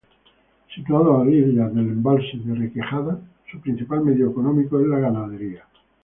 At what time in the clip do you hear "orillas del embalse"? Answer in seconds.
1.19-2.35